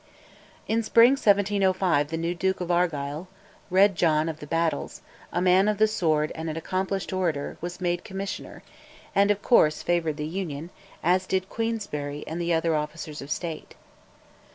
[0.67, 3.27] In spring 1705 the new Duke of Argyll,
[3.69, 7.79] "Red John of the Battles," a man of the sword and an accomplished orator, was
[7.79, 8.63] made Commissioner,
[9.13, 10.71] and, of course, favoured the Union,
[11.03, 13.75] as did Queensberry and the other officers of State.